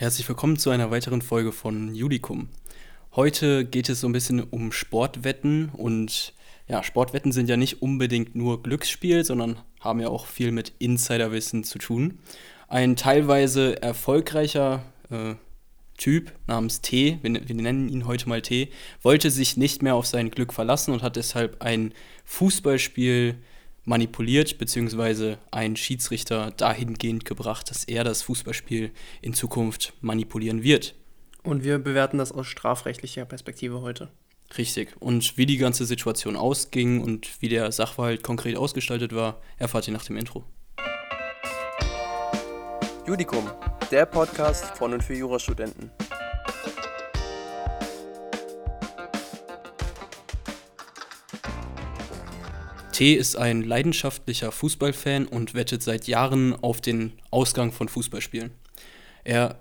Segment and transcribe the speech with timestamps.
[0.00, 2.48] Herzlich willkommen zu einer weiteren Folge von Judikum.
[3.14, 6.32] Heute geht es so ein bisschen um Sportwetten und
[6.68, 11.64] ja, Sportwetten sind ja nicht unbedingt nur Glücksspiel, sondern haben ja auch viel mit Insiderwissen
[11.64, 12.18] zu tun.
[12.66, 15.34] Ein teilweise erfolgreicher äh,
[15.98, 18.70] Typ namens T, wir, wir, nennen ihn heute mal T,
[19.02, 21.92] wollte sich nicht mehr auf sein Glück verlassen und hat deshalb ein
[22.24, 23.34] Fußballspiel
[23.84, 28.90] manipuliert, beziehungsweise einen Schiedsrichter dahingehend gebracht, dass er das Fußballspiel
[29.22, 30.94] in Zukunft manipulieren wird.
[31.42, 34.10] Und wir bewerten das aus strafrechtlicher Perspektive heute.
[34.58, 34.96] Richtig.
[34.98, 39.94] Und wie die ganze Situation ausging und wie der Sachverhalt konkret ausgestaltet war, erfahrt ihr
[39.94, 40.44] nach dem Intro.
[43.06, 43.48] Judikum,
[43.90, 45.90] der Podcast von und für Jurastudenten.
[53.00, 58.50] T ist ein leidenschaftlicher Fußballfan und wettet seit Jahren auf den Ausgang von Fußballspielen.
[59.24, 59.58] Er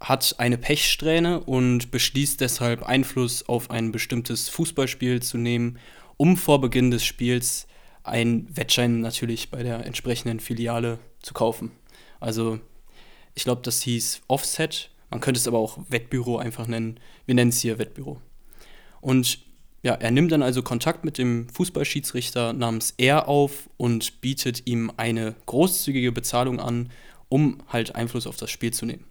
[0.00, 5.78] hat eine Pechsträhne und beschließt deshalb Einfluss auf ein bestimmtes Fußballspiel zu nehmen,
[6.18, 7.66] um vor Beginn des Spiels
[8.02, 11.70] einen Wettschein natürlich bei der entsprechenden Filiale zu kaufen.
[12.20, 12.60] Also
[13.34, 14.90] ich glaube, das hieß Offset.
[15.08, 17.00] Man könnte es aber auch Wettbüro einfach nennen.
[17.24, 18.20] Wir nennen es hier Wettbüro.
[19.00, 19.38] Und
[19.84, 24.90] ja, er nimmt dann also Kontakt mit dem Fußballschiedsrichter namens R auf und bietet ihm
[24.96, 26.90] eine großzügige Bezahlung an,
[27.28, 29.04] um halt Einfluss auf das Spiel zu nehmen.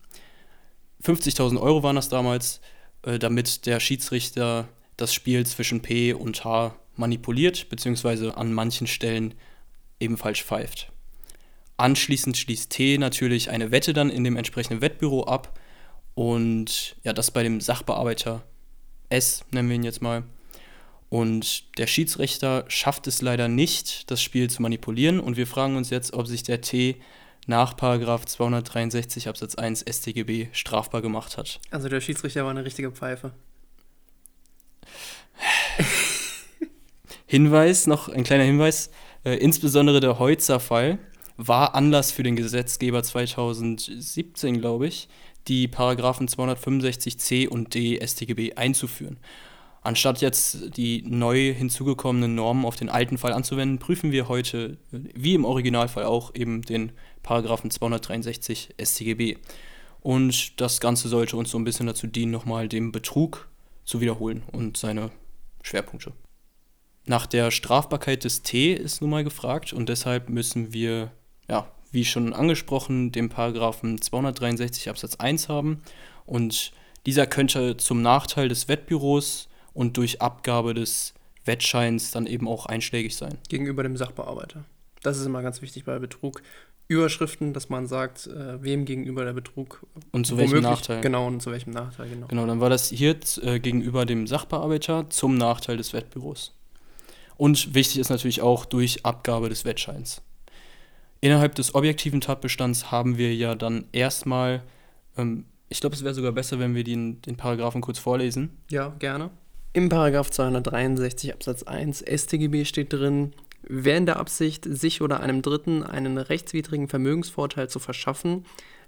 [1.03, 2.59] 50.000 Euro waren das damals,
[3.03, 9.35] äh, damit der Schiedsrichter das Spiel zwischen P und H manipuliert, beziehungsweise an manchen Stellen
[9.99, 10.91] ebenfalls pfeift.
[11.77, 15.59] Anschließend schließt T natürlich eine Wette dann in dem entsprechenden Wettbüro ab
[16.15, 18.43] und ja, das bei dem Sachbearbeiter
[19.09, 20.23] S, nennen wir ihn jetzt mal,
[21.13, 25.19] und der Schiedsrichter schafft es leider nicht, das Spiel zu manipulieren.
[25.19, 26.95] Und wir fragen uns jetzt, ob sich der T
[27.45, 31.59] nach 263 Absatz 1 StGB strafbar gemacht hat.
[31.69, 33.31] Also der Schiedsrichter war eine richtige Pfeife.
[37.27, 38.89] Hinweis, noch ein kleiner Hinweis,
[39.23, 40.97] äh, insbesondere der Heutzer-Fall
[41.37, 45.07] war Anlass für den Gesetzgeber 2017, glaube ich,
[45.47, 49.19] die Paragraphen 265c und d StGB einzuführen.
[49.83, 55.33] Anstatt jetzt die neu hinzugekommenen Normen auf den alten Fall anzuwenden, prüfen wir heute, wie
[55.33, 59.37] im Originalfall auch, eben den Paragraphen 263 StGB.
[59.99, 63.49] Und das Ganze sollte uns so ein bisschen dazu dienen, nochmal den Betrug
[63.83, 65.11] zu wiederholen und seine
[65.61, 66.13] Schwerpunkte.
[67.05, 71.11] Nach der Strafbarkeit des T ist nun mal gefragt und deshalb müssen wir,
[71.49, 75.81] ja, wie schon angesprochen, den Paragraphen 263 Absatz 1 haben
[76.25, 76.71] und
[77.05, 81.13] dieser könnte zum Nachteil des Wettbüros und durch Abgabe des
[81.45, 83.37] Wettscheins dann eben auch einschlägig sein.
[83.49, 84.63] Gegenüber dem Sachbearbeiter.
[85.01, 86.41] Das ist immer ganz wichtig bei Betrug.
[86.87, 91.01] Überschriften, dass man sagt, äh, wem gegenüber der Betrug und zu welchem Nachteil.
[91.01, 92.27] Genau, und zu welchem Nachteil, genau.
[92.27, 96.53] Genau, dann war das hier äh, gegenüber dem Sachbearbeiter zum Nachteil des Wettbüros.
[97.37, 100.21] Und wichtig ist natürlich auch durch Abgabe des Wettscheins.
[101.21, 104.61] Innerhalb des objektiven Tatbestands haben wir ja dann erstmal,
[105.17, 108.57] ähm, ich glaube, es wäre sogar besser, wenn wir den, den Paragraphen kurz vorlesen.
[108.69, 109.31] Ja, gerne.
[109.75, 115.41] Im Paragraph 263 Absatz 1 StGB steht drin, wer in der Absicht, sich oder einem
[115.41, 118.45] Dritten einen rechtswidrigen Vermögensvorteil zu verschaffen,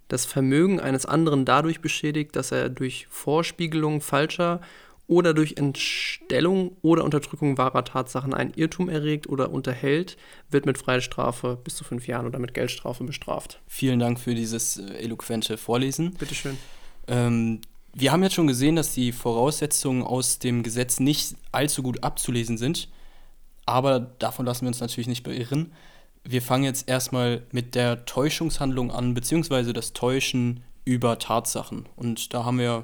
[0.10, 4.62] das Vermögen eines anderen dadurch beschädigt, dass er durch Vorspiegelung falscher
[5.08, 10.18] oder durch Entstellung oder Unterdrückung wahrer Tatsachen einen Irrtum erregt oder unterhält,
[10.52, 13.60] wird mit Freiheitsstrafe bis zu fünf Jahren oder mit Geldstrafe bestraft.
[13.68, 16.14] Vielen Dank für dieses äh, eloquente Vorlesen.
[16.14, 16.58] Bitteschön.
[17.08, 17.62] Ähm,
[17.98, 22.58] wir haben jetzt schon gesehen, dass die Voraussetzungen aus dem Gesetz nicht allzu gut abzulesen
[22.58, 22.90] sind,
[23.66, 25.72] aber davon lassen wir uns natürlich nicht beirren.
[26.26, 31.88] Wir fangen jetzt erstmal mit der Täuschungshandlung an, beziehungsweise das Täuschen über Tatsachen.
[31.96, 32.84] Und da haben wir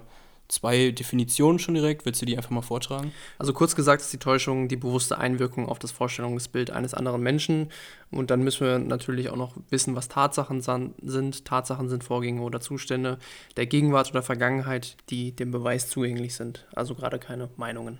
[0.51, 2.05] zwei Definitionen schon direkt.
[2.05, 3.11] Willst du die einfach mal vortragen?
[3.39, 7.69] Also kurz gesagt ist die Täuschung die bewusste Einwirkung auf das Vorstellungsbild eines anderen Menschen.
[8.11, 11.45] Und dann müssen wir natürlich auch noch wissen, was Tatsachen sind.
[11.45, 13.17] Tatsachen sind Vorgänge oder Zustände
[13.55, 16.67] der Gegenwart oder Vergangenheit, die dem Beweis zugänglich sind.
[16.75, 17.99] Also gerade keine Meinungen.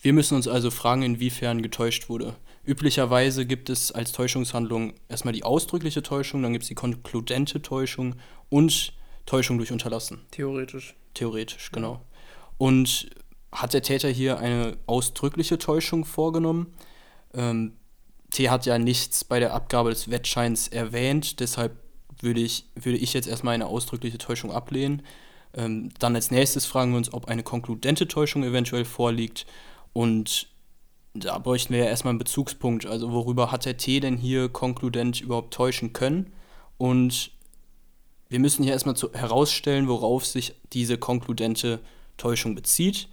[0.00, 2.36] Wir müssen uns also fragen, inwiefern getäuscht wurde.
[2.64, 8.16] Üblicherweise gibt es als Täuschungshandlung erstmal die ausdrückliche Täuschung, dann gibt es die konkludente Täuschung
[8.48, 8.92] und
[9.24, 10.20] Täuschung durch Unterlassen.
[10.30, 10.94] Theoretisch.
[11.16, 12.02] Theoretisch, genau.
[12.58, 13.08] Und
[13.50, 16.74] hat der Täter hier eine ausdrückliche Täuschung vorgenommen?
[17.32, 17.72] Ähm,
[18.30, 21.78] T hat ja nichts bei der Abgabe des Wettscheins erwähnt, deshalb
[22.20, 25.02] würde ich, würde ich jetzt erstmal eine ausdrückliche Täuschung ablehnen.
[25.54, 29.46] Ähm, dann als nächstes fragen wir uns, ob eine konkludente Täuschung eventuell vorliegt.
[29.94, 30.48] Und
[31.14, 32.84] da bräuchten wir ja erstmal einen Bezugspunkt.
[32.84, 36.32] Also worüber hat der T denn hier konkludent überhaupt täuschen können?
[36.76, 37.30] Und
[38.28, 41.80] wir müssen hier erstmal herausstellen, worauf sich diese konkludente
[42.16, 43.08] Täuschung bezieht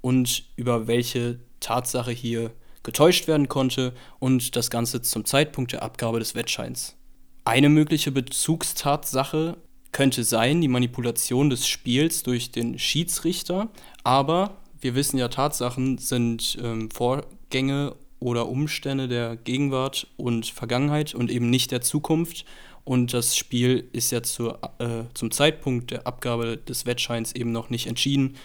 [0.00, 2.52] und über welche Tatsache hier
[2.82, 6.96] getäuscht werden konnte und das Ganze zum Zeitpunkt der Abgabe des Wettscheins.
[7.44, 9.56] Eine mögliche Bezugstatsache
[9.92, 13.68] könnte sein die Manipulation des Spiels durch den Schiedsrichter,
[14.04, 21.30] aber wir wissen ja, Tatsachen sind ähm, Vorgänge oder Umstände der Gegenwart und Vergangenheit und
[21.30, 22.44] eben nicht der Zukunft.
[22.84, 27.70] Und das Spiel ist ja zur, äh, zum Zeitpunkt der Abgabe des Wettscheins eben noch
[27.70, 28.36] nicht entschieden.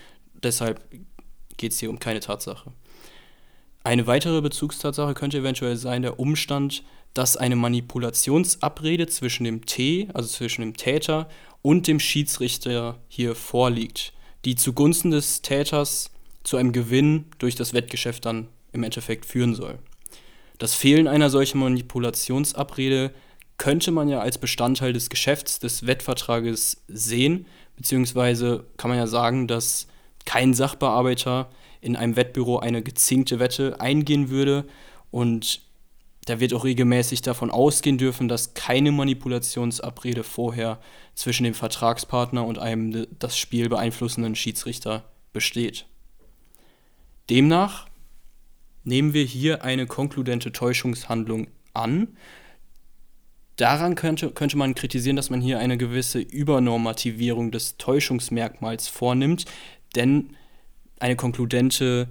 [0.43, 0.81] Deshalb
[1.57, 2.71] geht es hier um keine Tatsache.
[3.83, 6.83] Eine weitere Bezugstatsache könnte eventuell sein der Umstand,
[7.13, 11.29] dass eine Manipulationsabrede zwischen dem T, also zwischen dem Täter
[11.61, 14.11] und dem Schiedsrichter hier vorliegt,
[14.43, 16.11] die zugunsten des Täters
[16.43, 19.79] zu einem Gewinn durch das Wettgeschäft dann im Endeffekt führen soll.
[20.57, 23.11] Das Fehlen einer solchen Manipulationsabrede
[23.57, 29.48] könnte man ja als Bestandteil des Geschäfts des Wettvertrages sehen, beziehungsweise kann man ja sagen,
[29.48, 29.88] dass
[30.25, 31.50] kein Sachbearbeiter
[31.81, 34.66] in einem Wettbüro eine gezinkte Wette eingehen würde
[35.12, 35.62] und
[36.25, 40.80] da wird auch regelmäßig davon ausgehen dürfen, dass keine Manipulationsabrede vorher
[41.13, 45.04] zwischen dem Vertragspartner und einem das Spiel beeinflussenden Schiedsrichter
[45.34, 45.86] besteht.
[47.30, 47.88] Demnach
[48.84, 52.18] nehmen wir hier eine konkludente Täuschungshandlung an.
[53.57, 59.46] Daran könnte, könnte man kritisieren, dass man hier eine gewisse Übernormativierung des Täuschungsmerkmals vornimmt,
[59.96, 60.36] denn
[61.00, 62.10] eine konkludente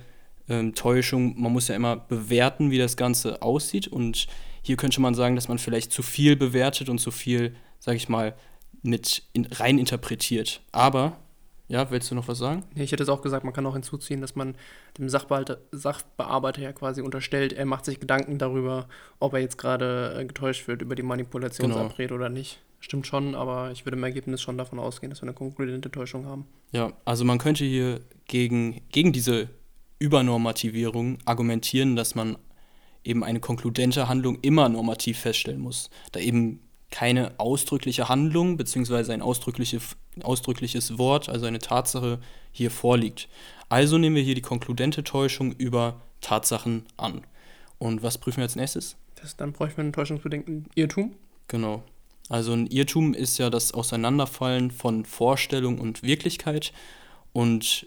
[0.49, 4.27] ähm, Täuschung, man muss ja immer bewerten, wie das Ganze aussieht und
[4.63, 8.09] hier könnte man sagen, dass man vielleicht zu viel bewertet und zu viel, sag ich
[8.09, 8.35] mal,
[8.83, 10.63] mit in, rein interpretiert.
[10.73, 11.19] Aber
[11.67, 12.65] ja, willst du noch was sagen?
[12.75, 14.55] Nee, ich hätte es auch gesagt, man kann auch hinzuziehen, dass man
[14.99, 18.89] dem Sachbearbeiter, Sachbearbeiter ja quasi unterstellt, er macht sich Gedanken darüber,
[19.19, 22.21] ob er jetzt gerade äh, getäuscht wird über die Manipulationsabrede genau.
[22.21, 22.61] oder nicht.
[22.81, 26.27] Stimmt schon, aber ich würde im Ergebnis schon davon ausgehen, dass wir eine konkurrente Täuschung
[26.27, 26.47] haben.
[26.73, 29.49] Ja, also man könnte hier gegen, gegen diese
[29.99, 32.37] Übernormativierung argumentieren, dass man
[33.03, 36.61] eben eine konkludente Handlung immer normativ feststellen muss, da eben
[36.91, 39.13] keine ausdrückliche Handlung bzw.
[39.13, 39.81] ein ausdrückliche,
[40.23, 42.19] ausdrückliches Wort, also eine Tatsache,
[42.53, 43.29] hier vorliegt.
[43.69, 47.23] Also nehmen wir hier die konkludente Täuschung über Tatsachen an.
[47.79, 48.97] Und was prüfen wir als nächstes?
[49.17, 51.15] Das, dann bräuchten wir einen täuschungsbedingten Irrtum.
[51.49, 51.83] Genau.
[52.29, 56.73] Also ein Irrtum ist ja das Auseinanderfallen von Vorstellung und Wirklichkeit.
[57.33, 57.87] Und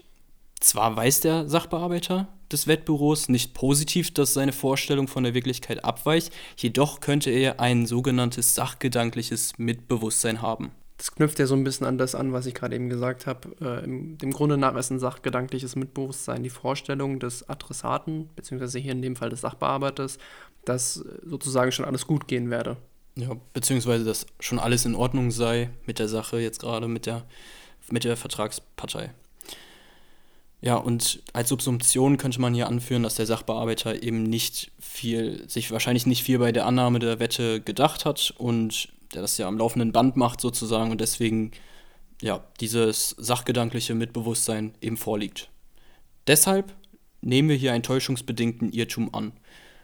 [0.60, 6.32] zwar weiß der Sachbearbeiter, des Wettbüros nicht positiv, dass seine Vorstellung von der Wirklichkeit abweicht,
[6.56, 10.70] jedoch könnte er ein sogenanntes sachgedankliches Mitbewusstsein haben.
[10.98, 13.48] Das knüpft ja so ein bisschen an das an, was ich gerade eben gesagt habe.
[13.60, 18.92] Äh, im, dem Grunde nach ist ein sachgedankliches Mitbewusstsein die Vorstellung des Adressaten, beziehungsweise hier
[18.92, 20.18] in dem Fall des Sachbearbeiters,
[20.64, 22.76] dass sozusagen schon alles gut gehen werde.
[23.14, 27.24] Ja, beziehungsweise dass schon alles in Ordnung sei mit der Sache, jetzt gerade mit der,
[27.90, 29.10] mit der Vertragspartei.
[30.60, 35.70] Ja, und als Subsumption könnte man hier anführen, dass der Sachbearbeiter eben nicht viel, sich
[35.70, 39.58] wahrscheinlich nicht viel bei der Annahme der Wette gedacht hat und der das ja am
[39.58, 41.52] laufenden Band macht sozusagen und deswegen
[42.20, 45.48] ja dieses sachgedankliche Mitbewusstsein eben vorliegt.
[46.26, 46.74] Deshalb
[47.20, 49.32] nehmen wir hier einen täuschungsbedingten Irrtum an.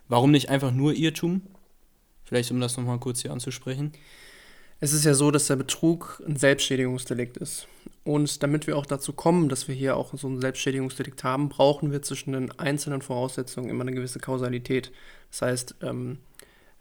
[0.09, 1.43] Warum nicht einfach nur Irrtum?
[2.25, 3.93] Vielleicht um das nochmal kurz hier anzusprechen.
[4.85, 7.69] Es ist ja so, dass der Betrug ein Selbstschädigungsdelikt ist.
[8.05, 11.91] Und damit wir auch dazu kommen, dass wir hier auch so ein Selbstschädigungsdelikt haben, brauchen
[11.91, 14.93] wir zwischen den einzelnen Voraussetzungen immer eine gewisse Kausalität.
[15.31, 16.19] Das heißt, ähm,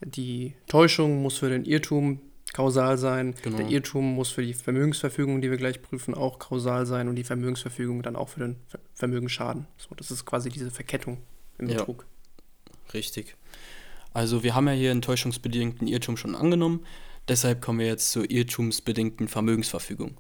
[0.02, 2.20] die Täuschung muss für den Irrtum
[2.52, 3.56] kausal sein, genau.
[3.56, 7.24] der Irrtum muss für die Vermögensverfügung, die wir gleich prüfen, auch kausal sein und die
[7.24, 8.58] Vermögensverfügung dann auch für den
[8.96, 9.66] Vermögensschaden.
[9.78, 11.20] So, das ist quasi diese Verkettung
[11.58, 12.06] im Betrug.
[12.68, 13.38] Ja, richtig.
[14.12, 16.86] Also wir haben ja hier einen täuschungsbedingten Irrtum schon angenommen.
[17.28, 20.20] Deshalb kommen wir jetzt zur irrtumsbedingten Vermögensverfügung.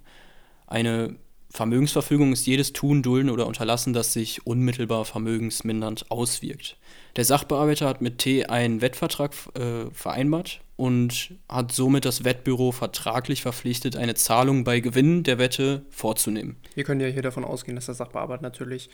[0.67, 1.17] Eine
[1.53, 6.77] Vermögensverfügung ist jedes Tun, Dulden oder Unterlassen, das sich unmittelbar vermögensmindernd auswirkt.
[7.15, 13.43] Der Sachbearbeiter hat mit T einen Wettvertrag äh, vereinbart und hat somit das Wettbüro vertraglich
[13.43, 16.57] verpflichtet, eine Zahlung bei Gewinn der Wette vorzunehmen.
[16.73, 18.89] Wir können ja hier davon ausgehen, dass der Sachbearbeiter natürlich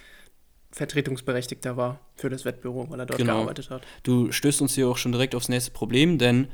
[0.71, 3.37] Vertretungsberechtigter war für das Wettbüro, weil er dort genau.
[3.37, 3.83] gearbeitet hat.
[4.03, 6.49] Du stößt uns hier auch schon direkt aufs nächste Problem, denn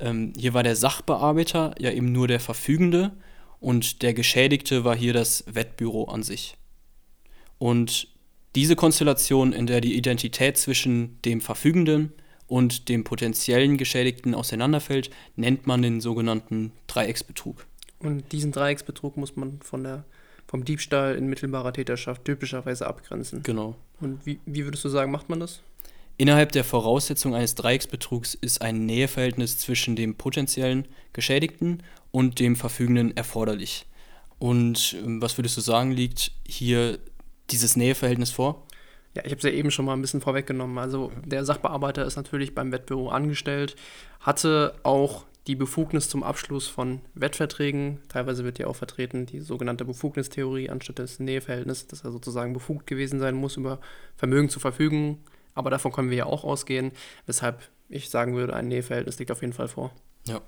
[0.00, 3.12] ähm, hier war der Sachbearbeiter ja eben nur der Verfügende
[3.60, 6.56] und der Geschädigte war hier das Wettbüro an sich.
[7.58, 8.08] Und
[8.54, 12.12] diese Konstellation, in der die Identität zwischen dem Verfügenden
[12.46, 17.66] und dem potenziellen Geschädigten auseinanderfällt, nennt man den sogenannten Dreiecksbetrug.
[17.98, 20.04] Und diesen Dreiecksbetrug muss man von der,
[20.46, 23.42] vom Diebstahl in mittelbarer Täterschaft typischerweise abgrenzen.
[23.42, 23.76] Genau.
[24.00, 25.62] Und wie, wie würdest du sagen, macht man das?
[26.18, 33.14] Innerhalb der Voraussetzung eines Dreiecksbetrugs ist ein Näheverhältnis zwischen dem potenziellen Geschädigten und dem Verfügenden
[33.16, 33.84] erforderlich.
[34.38, 36.98] Und ähm, was würdest du sagen, liegt hier
[37.50, 38.66] dieses Näheverhältnis vor?
[39.14, 40.78] Ja, ich habe es ja eben schon mal ein bisschen vorweggenommen.
[40.78, 43.76] Also der Sachbearbeiter ist natürlich beim Wettbüro angestellt,
[44.20, 47.98] hatte auch die Befugnis zum Abschluss von Wettverträgen.
[48.08, 52.86] Teilweise wird ja auch vertreten die sogenannte Befugnistheorie anstatt des Näheverhältnisses, dass er sozusagen befugt
[52.86, 53.80] gewesen sein muss, über
[54.16, 55.18] Vermögen zu verfügen.
[55.56, 56.92] Aber davon können wir ja auch ausgehen,
[57.26, 59.90] weshalb ich sagen würde, ein Näheverhältnis liegt auf jeden Fall vor.
[60.28, 60.40] Ja.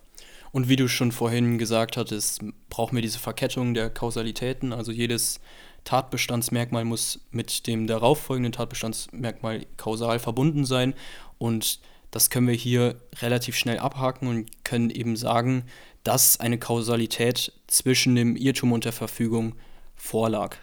[0.52, 4.72] Und wie du schon vorhin gesagt hattest, brauchen wir diese Verkettung der Kausalitäten.
[4.72, 5.40] Also jedes
[5.84, 10.94] Tatbestandsmerkmal muss mit dem darauffolgenden Tatbestandsmerkmal kausal verbunden sein.
[11.38, 15.64] Und das können wir hier relativ schnell abhaken und können eben sagen,
[16.04, 19.54] dass eine Kausalität zwischen dem Irrtum und der Verfügung
[19.94, 20.56] vorlag.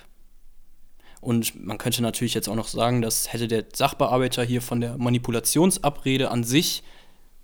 [1.26, 4.96] Und man könnte natürlich jetzt auch noch sagen, dass hätte der Sachbearbeiter hier von der
[5.00, 6.84] Manipulationsabrede an sich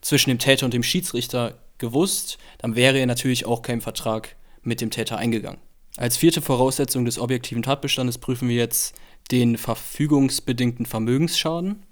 [0.01, 4.81] zwischen dem Täter und dem Schiedsrichter gewusst, dann wäre er natürlich auch kein Vertrag mit
[4.81, 5.59] dem Täter eingegangen.
[5.97, 8.93] Als vierte Voraussetzung des objektiven Tatbestandes prüfen wir jetzt
[9.31, 11.83] den verfügungsbedingten Vermögensschaden.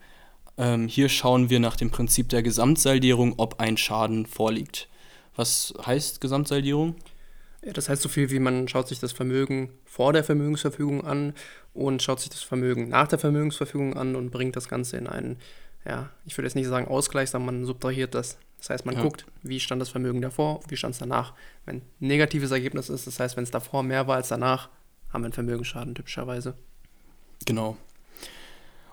[0.60, 4.90] Ähm, hier schauen wir nach dem Prinzip der Gesamtsaldierung, ob ein Schaden vorliegt.
[5.36, 6.98] Was heißt Gesamtsaldierung?
[7.62, 11.34] Das heißt so viel wie man schaut sich das Vermögen vor der Vermögensverfügung an
[11.74, 15.38] und schaut sich das Vermögen nach der Vermögensverfügung an und bringt das Ganze in einen,
[15.86, 18.38] ja, ich würde jetzt nicht sagen Ausgleich, sondern man subtrahiert das.
[18.60, 19.02] Das heißt, man ja.
[19.02, 21.34] guckt, wie stand das Vermögen davor, wie stand es danach.
[21.66, 24.70] Wenn ein negatives Ergebnis ist, das heißt, wenn es davor mehr war als danach,
[25.10, 26.56] haben wir einen Vermögensschaden typischerweise.
[27.46, 27.78] Genau.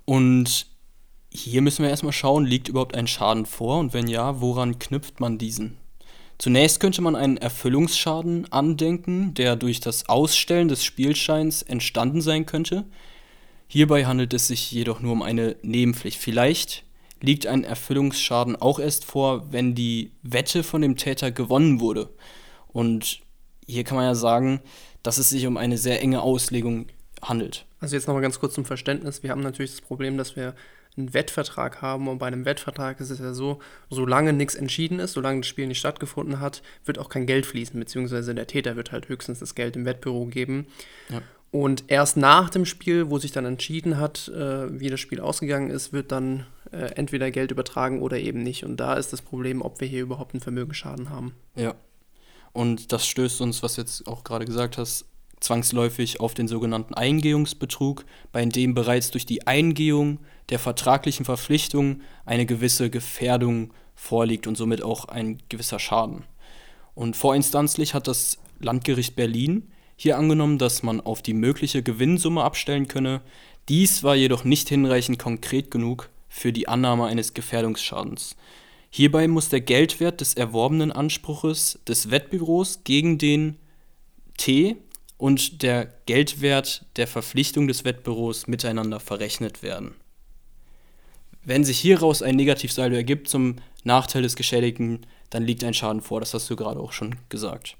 [0.05, 0.67] Und
[1.31, 5.21] hier müssen wir erstmal schauen, liegt überhaupt ein Schaden vor und wenn ja, woran knüpft
[5.21, 5.77] man diesen?
[6.39, 12.85] Zunächst könnte man einen Erfüllungsschaden andenken, der durch das Ausstellen des Spielscheins entstanden sein könnte.
[13.69, 16.19] Hierbei handelt es sich jedoch nur um eine Nebenpflicht.
[16.19, 16.85] Vielleicht
[17.21, 22.11] liegt ein Erfüllungsschaden auch erst vor, wenn die Wette von dem Täter gewonnen wurde.
[22.69, 23.21] Und
[23.67, 24.61] hier kann man ja sagen,
[25.03, 26.87] dass es sich um eine sehr enge Auslegung
[27.23, 27.65] handelt.
[27.81, 29.23] Also jetzt nochmal ganz kurz zum Verständnis.
[29.23, 30.55] Wir haben natürlich das Problem, dass wir
[30.97, 33.61] einen Wettvertrag haben und bei einem Wettvertrag ist es ja so,
[33.91, 37.79] solange nichts entschieden ist, solange das Spiel nicht stattgefunden hat, wird auch kein Geld fließen,
[37.79, 40.67] beziehungsweise der Täter wird halt höchstens das Geld im Wettbüro geben.
[41.11, 41.23] Ja.
[41.51, 45.71] Und erst nach dem Spiel, wo sich dann entschieden hat, äh, wie das Spiel ausgegangen
[45.71, 48.65] ist, wird dann äh, entweder Geld übertragen oder eben nicht.
[48.65, 51.35] Und da ist das Problem, ob wir hier überhaupt einen Vermögensschaden haben.
[51.55, 51.75] Ja.
[52.53, 55.07] Und das stößt uns, was du jetzt auch gerade gesagt hast,
[55.41, 62.47] zwangsläufig auf den sogenannten Eingehungsbetrug, bei dem bereits durch die Eingehung der vertraglichen Verpflichtung eine
[62.47, 66.25] gewisse Gefährdung vorliegt und somit auch ein gewisser Schaden.
[66.95, 72.89] Und vorinstanzlich hat das Landgericht Berlin hier angenommen, dass man auf die mögliche Gewinnsumme abstellen
[72.89, 73.23] könne.
[73.69, 78.37] Dies war jedoch nicht hinreichend konkret genug für die Annahme eines Gefährdungsschadens.
[78.91, 83.57] Hierbei muss der Geldwert des erworbenen Anspruches des Wettbüros gegen den
[84.37, 84.77] T
[85.19, 89.95] und der Geldwert der Verpflichtung des Wettbüros miteinander verrechnet werden.
[91.45, 96.21] Wenn sich hieraus ein Negativsaldo ergibt zum Nachteil des Geschädigten, dann liegt ein Schaden vor,
[96.21, 97.77] das hast du gerade auch schon gesagt.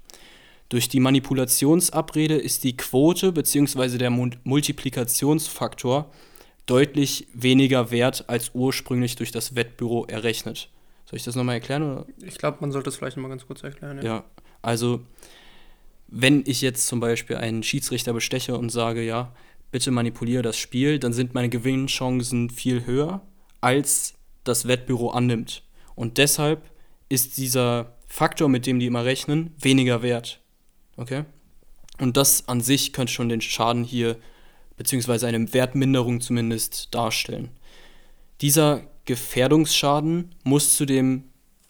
[0.69, 3.97] Durch die Manipulationsabrede ist die Quote bzw.
[3.97, 6.11] der Multiplikationsfaktor
[6.65, 10.69] deutlich weniger wert als ursprünglich durch das Wettbüro errechnet.
[11.05, 11.83] Soll ich das nochmal erklären?
[11.83, 12.05] Oder?
[12.21, 13.99] Ich glaube, man sollte es vielleicht nochmal ganz kurz erklären.
[13.99, 14.03] Ja.
[14.03, 14.23] ja,
[14.61, 15.01] also
[16.07, 19.33] wenn ich jetzt zum Beispiel einen Schiedsrichter besteche und sage, ja,
[19.71, 23.21] bitte manipuliere das Spiel, dann sind meine Gewinnchancen viel höher,
[23.61, 25.63] als das Wettbüro annimmt.
[25.95, 26.69] Und deshalb
[27.09, 30.41] ist dieser Faktor, mit dem die immer rechnen, weniger wert.
[30.95, 31.25] Okay?
[31.99, 34.17] Und das an sich könnte schon den Schaden hier,
[34.77, 37.49] beziehungsweise eine Wertminderung zumindest, darstellen.
[38.41, 41.23] Dieser Gefährdungsschaden muss zudem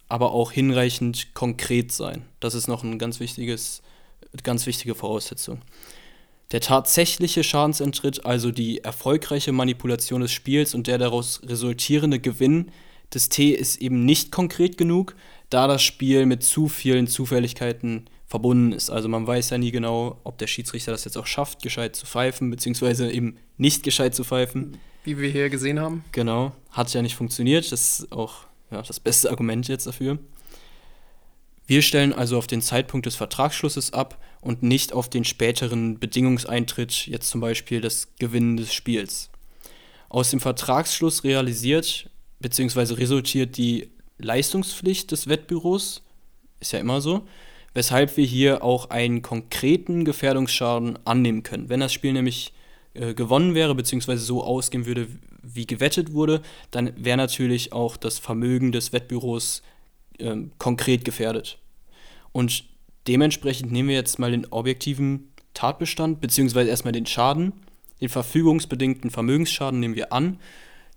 [0.10, 2.26] aber auch hinreichend konkret sein.
[2.40, 3.82] Das ist noch ein ganz wichtiges,
[4.44, 5.62] ganz wichtige Voraussetzung.
[6.52, 12.72] Der tatsächliche Schadensentritt, also die erfolgreiche Manipulation des Spiels und der daraus resultierende Gewinn
[13.14, 15.16] des T ist eben nicht konkret genug,
[15.50, 18.90] da das Spiel mit zu vielen Zufälligkeiten verbunden ist.
[18.90, 22.06] Also man weiß ja nie genau, ob der Schiedsrichter das jetzt auch schafft, gescheit zu
[22.06, 24.78] pfeifen, beziehungsweise eben nicht gescheit zu pfeifen.
[25.04, 26.04] Wie wir hier gesehen haben.
[26.12, 27.72] Genau, hat ja nicht funktioniert.
[27.72, 30.20] Das ist auch ja, das beste Argument jetzt dafür.
[31.68, 37.08] Wir stellen also auf den Zeitpunkt des Vertragsschlusses ab und nicht auf den späteren Bedingungseintritt,
[37.08, 39.30] jetzt zum Beispiel das Gewinnen des Spiels.
[40.08, 42.10] Aus dem Vertragsschluss realisiert
[42.40, 42.94] bzw.
[42.94, 46.04] resultiert die Leistungspflicht des Wettbüros,
[46.62, 47.28] ist ja immer so,
[47.74, 51.68] weshalb wir hier auch einen konkreten Gefährdungsschaden annehmen können.
[51.68, 52.54] Wenn das Spiel nämlich
[52.94, 55.08] äh, gewonnen wäre, beziehungsweise so ausgehen würde,
[55.44, 59.62] wie gewettet wurde, dann wäre natürlich auch das Vermögen des Wettbüros
[60.20, 61.60] äh, konkret gefährdet.
[62.32, 62.66] Und
[63.08, 67.54] dementsprechend nehmen wir jetzt mal den objektiven Tatbestand, beziehungsweise erstmal den Schaden.
[68.00, 70.40] Den verfügungsbedingten Vermögensschaden nehmen wir an.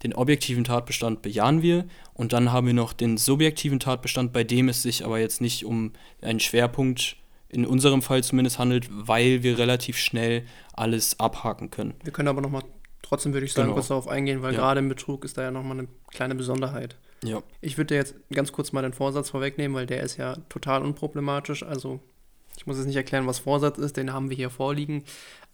[0.03, 1.87] Den objektiven Tatbestand bejahen wir.
[2.15, 5.65] Und dann haben wir noch den subjektiven Tatbestand, bei dem es sich aber jetzt nicht
[5.65, 7.17] um einen Schwerpunkt
[7.49, 11.95] in unserem Fall zumindest handelt, weil wir relativ schnell alles abhaken können.
[12.05, 12.63] Wir können aber nochmal,
[13.03, 13.75] trotzdem würde ich sagen, genau.
[13.75, 14.61] kurz darauf eingehen, weil ja.
[14.61, 16.97] gerade im Betrug ist da ja nochmal eine kleine Besonderheit.
[17.25, 17.43] Ja.
[17.61, 21.63] Ich würde jetzt ganz kurz mal den Vorsatz vorwegnehmen, weil der ist ja total unproblematisch.
[21.63, 22.01] Also
[22.57, 25.05] ich muss jetzt nicht erklären, was Vorsatz ist, den haben wir hier vorliegen.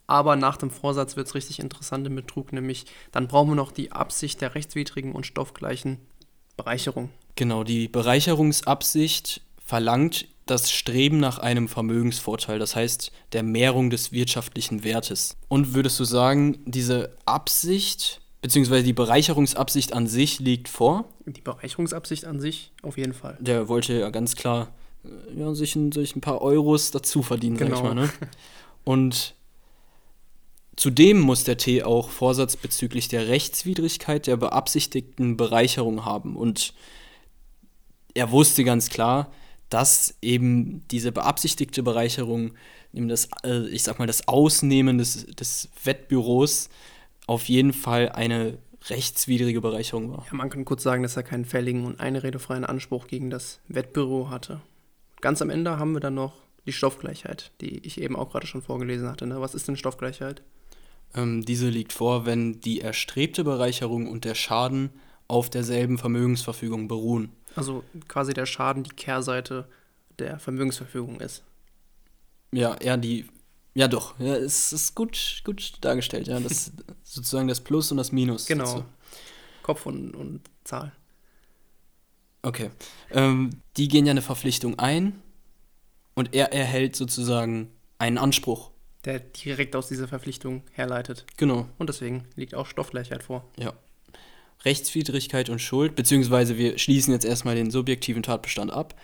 [0.07, 3.73] Aber nach dem Vorsatz wird es richtig interessant im Betrug, nämlich dann brauchen wir noch
[3.73, 5.99] die Absicht der rechtswidrigen und stoffgleichen
[6.57, 7.11] Bereicherung.
[7.35, 14.85] Genau, die Bereicherungsabsicht verlangt das Streben nach einem Vermögensvorteil, das heißt der Mehrung des wirtschaftlichen
[14.85, 15.37] Wertes.
[15.49, 18.83] Und würdest du sagen, diese Absicht bzw.
[18.83, 21.07] die Bereicherungsabsicht an sich liegt vor?
[21.27, 23.37] Die Bereicherungsabsicht an sich auf jeden Fall.
[23.41, 24.69] Der wollte ja ganz klar
[25.05, 27.77] äh, ja, sich, ein, sich ein paar Euros dazu verdienen, genau.
[27.77, 27.95] sag ich genau.
[27.95, 28.07] mal.
[28.07, 28.13] Ne?
[28.85, 29.37] Und
[30.77, 36.37] Zudem muss der T auch Vorsatz bezüglich der Rechtswidrigkeit der beabsichtigten Bereicherung haben.
[36.37, 36.75] Und
[38.13, 39.33] er wusste ganz klar,
[39.71, 42.53] dass eben diese beabsichtigte Bereicherung,
[42.93, 46.69] eben das, äh, ich sag mal, das Ausnehmen des, des Wettbüros
[47.27, 50.25] auf jeden Fall eine rechtswidrige Bereicherung war.
[50.27, 54.31] Ja, man kann kurz sagen, dass er keinen fälligen und einredefreien Anspruch gegen das Wettbüro
[54.31, 54.61] hatte.
[55.21, 56.35] Ganz am Ende haben wir dann noch
[56.67, 59.27] die Stoffgleichheit, die ich eben auch gerade schon vorgelesen hatte.
[59.27, 59.41] Ne?
[59.41, 60.43] Was ist denn Stoffgleichheit?
[61.15, 64.91] Ähm, diese liegt vor, wenn die erstrebte Bereicherung und der Schaden
[65.29, 67.33] auf derselben Vermögensverfügung beruhen.
[67.55, 69.67] Also quasi der Schaden die Kehrseite
[70.19, 71.43] der Vermögensverfügung ist.
[72.53, 73.27] Ja, ja, die.
[73.77, 74.19] Ja, doch.
[74.19, 76.41] Ja, es ist gut, gut dargestellt, ja.
[76.41, 76.73] Das
[77.05, 78.47] sozusagen das Plus und das Minus.
[78.47, 78.65] Genau.
[78.65, 78.85] Dazu.
[79.63, 80.93] Kopf und, und Zahl.
[82.41, 82.71] Okay.
[83.11, 85.21] Ähm, die gehen ja eine Verpflichtung ein
[86.15, 88.71] und er erhält sozusagen einen Anspruch.
[89.05, 91.27] Der direkt aus dieser Verpflichtung herleitet.
[91.37, 91.69] Genau.
[91.77, 93.47] Und deswegen liegt auch Stoffgleichheit vor.
[93.59, 93.75] Ja.
[94.65, 98.99] Rechtswidrigkeit und Schuld, beziehungsweise wir schließen jetzt erstmal den subjektiven Tatbestand ab.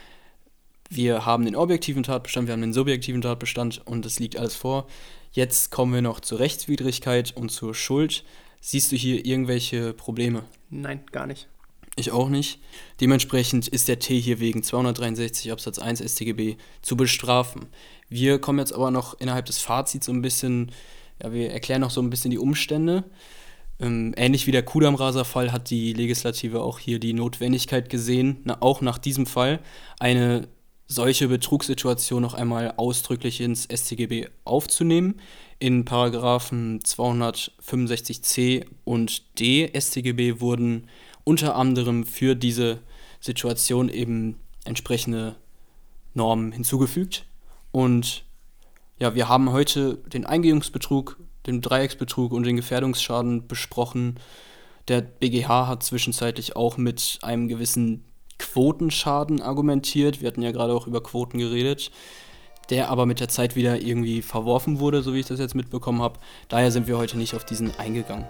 [0.94, 4.87] Wir haben den objektiven Tatbestand, wir haben den subjektiven Tatbestand und es liegt alles vor.
[5.31, 8.24] Jetzt kommen wir noch zur Rechtswidrigkeit und zur Schuld.
[8.61, 10.44] Siehst du hier irgendwelche Probleme?
[10.68, 11.48] Nein, gar nicht.
[11.96, 12.61] Ich auch nicht.
[13.00, 17.68] Dementsprechend ist der T hier wegen 263 Absatz 1 StGB zu bestrafen.
[18.11, 20.72] Wir kommen jetzt aber noch innerhalb des Fazits so ein bisschen,
[21.22, 23.05] ja, wir erklären noch so ein bisschen die Umstände.
[23.81, 28.83] Ähm, ähnlich wie der Kudamraser-Fall hat die Legislative auch hier die Notwendigkeit gesehen, na, auch
[28.83, 29.61] nach diesem Fall
[29.98, 30.48] eine
[30.92, 35.20] solche Betrugssituation noch einmal ausdrücklich ins StGB aufzunehmen.
[35.59, 40.88] In Paragraphen 265c und d StGB wurden
[41.24, 42.81] unter anderem für diese
[43.20, 45.37] Situation eben entsprechende
[46.14, 47.26] Normen hinzugefügt.
[47.70, 48.24] Und
[48.98, 54.18] ja, wir haben heute den Eingehungsbetrug den Dreiecksbetrug und den Gefährdungsschaden besprochen.
[54.88, 58.05] Der BGH hat zwischenzeitlich auch mit einem gewissen
[58.42, 60.20] Quotenschaden argumentiert.
[60.20, 61.90] Wir hatten ja gerade auch über Quoten geredet,
[62.70, 66.02] der aber mit der Zeit wieder irgendwie verworfen wurde, so wie ich das jetzt mitbekommen
[66.02, 66.18] habe.
[66.48, 68.26] Daher sind wir heute nicht auf diesen eingegangen.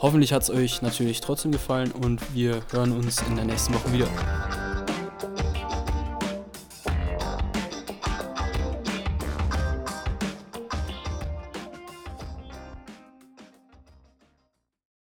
[0.00, 3.92] Hoffentlich hat es euch natürlich trotzdem gefallen und wir hören uns in der nächsten Woche
[3.92, 4.63] wieder.